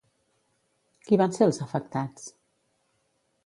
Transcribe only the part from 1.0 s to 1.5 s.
Qui van ser